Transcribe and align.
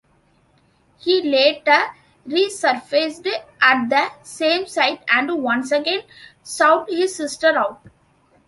He 0.97 1.21
later 1.21 1.93
resurfaced 2.25 3.27
at 3.61 3.87
the 3.87 4.09
same 4.23 4.65
site 4.65 5.03
and 5.13 5.43
once 5.43 5.71
again 5.71 5.99
sought 6.41 6.89
his 6.89 7.13
sister 7.15 7.55
out. 7.55 7.83